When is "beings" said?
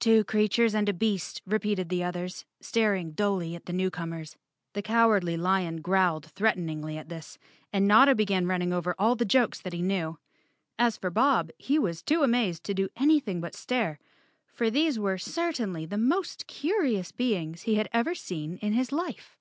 17.12-17.64